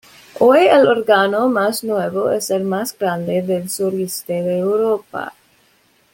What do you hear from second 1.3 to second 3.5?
más nuevo es el más grande